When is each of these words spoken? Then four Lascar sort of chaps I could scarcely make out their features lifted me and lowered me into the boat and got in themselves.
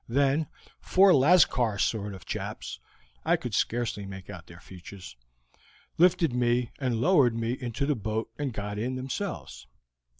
Then 0.09 0.47
four 0.79 1.13
Lascar 1.13 1.77
sort 1.77 2.15
of 2.15 2.25
chaps 2.25 2.79
I 3.23 3.35
could 3.35 3.53
scarcely 3.53 4.07
make 4.07 4.31
out 4.31 4.47
their 4.47 4.59
features 4.59 5.15
lifted 5.99 6.33
me 6.33 6.71
and 6.79 6.99
lowered 6.99 7.35
me 7.37 7.51
into 7.53 7.85
the 7.85 7.95
boat 7.95 8.31
and 8.39 8.51
got 8.51 8.79
in 8.79 8.95
themselves. 8.95 9.67